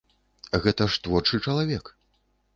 [0.63, 1.95] Гэта ж творчы чалавек!